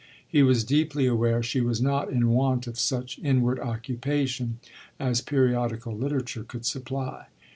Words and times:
He 0.27 0.41
was 0.41 0.63
deeply 0.63 1.05
aware 1.05 1.43
she 1.43 1.61
was 1.61 1.79
not 1.79 2.09
in 2.09 2.29
want 2.29 2.65
of 2.65 2.79
such 2.79 3.19
inward 3.19 3.59
occupation 3.59 4.57
as 4.99 5.21
periodical 5.21 5.93
literature 5.95 6.43
could 6.43 6.65
supply. 6.65 7.27